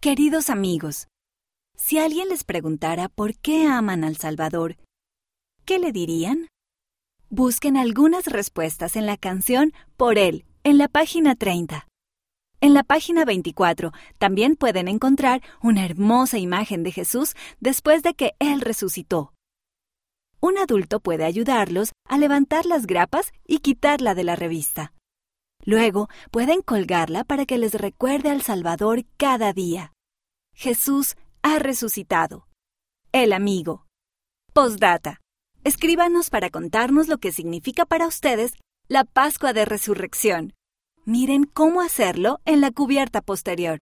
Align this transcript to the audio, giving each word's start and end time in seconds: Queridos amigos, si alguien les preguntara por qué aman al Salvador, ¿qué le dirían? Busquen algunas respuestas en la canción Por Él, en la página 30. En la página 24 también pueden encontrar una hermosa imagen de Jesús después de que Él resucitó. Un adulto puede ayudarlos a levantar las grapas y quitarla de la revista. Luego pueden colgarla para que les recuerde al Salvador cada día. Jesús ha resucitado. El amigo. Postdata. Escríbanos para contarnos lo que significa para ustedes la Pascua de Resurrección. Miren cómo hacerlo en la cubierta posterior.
Queridos 0.00 0.48
amigos, 0.48 1.08
si 1.76 1.98
alguien 1.98 2.28
les 2.28 2.44
preguntara 2.44 3.08
por 3.08 3.34
qué 3.34 3.66
aman 3.66 4.04
al 4.04 4.16
Salvador, 4.16 4.76
¿qué 5.64 5.80
le 5.80 5.90
dirían? 5.90 6.46
Busquen 7.30 7.76
algunas 7.76 8.26
respuestas 8.26 8.94
en 8.94 9.06
la 9.06 9.16
canción 9.16 9.72
Por 9.96 10.16
Él, 10.16 10.44
en 10.62 10.78
la 10.78 10.86
página 10.86 11.34
30. 11.34 11.88
En 12.60 12.74
la 12.74 12.84
página 12.84 13.24
24 13.24 13.90
también 14.18 14.54
pueden 14.54 14.86
encontrar 14.86 15.42
una 15.60 15.84
hermosa 15.84 16.38
imagen 16.38 16.84
de 16.84 16.92
Jesús 16.92 17.34
después 17.58 18.04
de 18.04 18.14
que 18.14 18.34
Él 18.38 18.60
resucitó. 18.60 19.34
Un 20.38 20.58
adulto 20.58 21.00
puede 21.00 21.24
ayudarlos 21.24 21.90
a 22.08 22.18
levantar 22.18 22.66
las 22.66 22.86
grapas 22.86 23.32
y 23.48 23.58
quitarla 23.58 24.14
de 24.14 24.22
la 24.22 24.36
revista. 24.36 24.92
Luego 25.64 26.08
pueden 26.30 26.62
colgarla 26.62 27.24
para 27.24 27.46
que 27.46 27.58
les 27.58 27.74
recuerde 27.74 28.30
al 28.30 28.42
Salvador 28.42 29.04
cada 29.16 29.52
día. 29.52 29.92
Jesús 30.54 31.16
ha 31.42 31.58
resucitado. 31.58 32.48
El 33.12 33.32
amigo. 33.32 33.86
Postdata. 34.52 35.20
Escríbanos 35.64 36.30
para 36.30 36.50
contarnos 36.50 37.08
lo 37.08 37.18
que 37.18 37.32
significa 37.32 37.84
para 37.84 38.06
ustedes 38.06 38.54
la 38.88 39.04
Pascua 39.04 39.52
de 39.52 39.64
Resurrección. 39.64 40.54
Miren 41.04 41.44
cómo 41.44 41.80
hacerlo 41.80 42.40
en 42.44 42.60
la 42.60 42.70
cubierta 42.70 43.20
posterior. 43.20 43.76